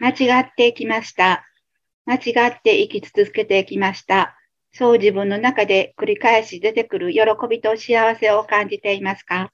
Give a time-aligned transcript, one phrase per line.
[0.00, 1.44] 間違ってきました。
[2.06, 4.34] 間違って生き続けてきました。
[4.72, 9.52] そう自分の中で繰り返し出てくる喜びと幸せを感じていますか？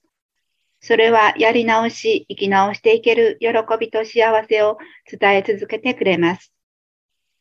[0.81, 3.49] それはやり直し、生き直していける喜
[3.81, 4.79] びと幸せを
[5.11, 6.53] 伝え続けてくれます。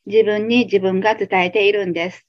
[0.08, 2.26] 自分に自分が伝えているんです。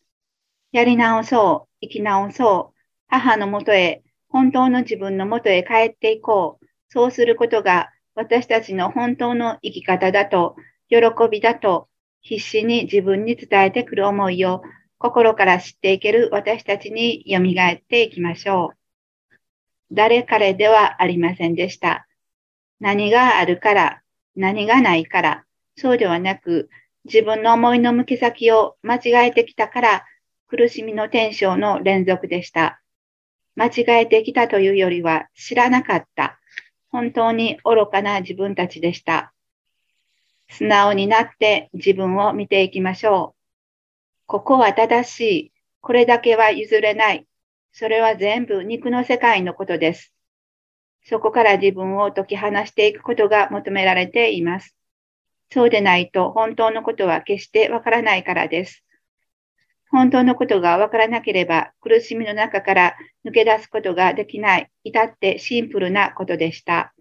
[0.72, 6.66] やり直そう、生き直そう、母のもとへ、本当の自分のもとへ帰っていこう。
[6.88, 10.56] そうすることが私たちの本当の生き方だと、
[10.88, 10.96] 喜
[11.30, 11.88] びだと、
[12.22, 14.62] 必死に自分に伝えてくる思いを
[14.98, 19.36] 心から知っていける私たちに蘇っていきましょう。
[19.92, 22.08] 誰彼ではありませんでした。
[22.80, 24.02] 何があるから、
[24.34, 25.44] 何がないから、
[25.76, 26.70] そうではなく、
[27.04, 30.04] 自分の思いの向き先を間違えてきたから、
[30.48, 32.80] 苦しみの天性の連続でした。
[33.56, 36.40] 間違えてきたというよりは知らなかった。
[36.96, 39.34] 本当に愚かな自分たちでした。
[40.48, 44.24] 素直になって自分を見ていきましょう。
[44.24, 45.52] ここは正しい。
[45.82, 47.26] これだけは譲れない。
[47.70, 50.14] それは全部肉の世界のことです。
[51.04, 54.74] そこから自分を解き放していくことが求められています。
[55.52, 58.86] そうでないと本当のことは決してわからないからです。
[59.90, 66.95] 本当のことがわからなければ苦しみの中から抜け出すことができない、至ってシンプルなことでした。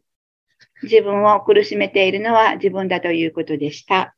[0.84, 4.16] 自分を苦しめているのは自分だということでした。